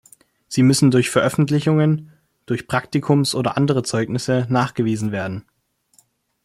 Sie 0.47 0.63
müssen 0.63 0.89
durch 0.89 1.11
Veröffentlichungen, 1.11 2.11
durch 2.47 2.65
Praktikums- 2.67 3.35
oder 3.35 3.55
andere 3.55 3.83
Zeugnisse 3.83 4.47
nachgewiesen 4.49 5.11
werden. 5.11 5.45